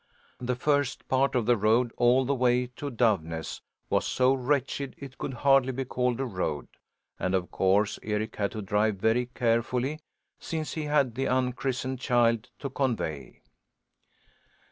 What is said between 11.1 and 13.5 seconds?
the unchristened child to convey.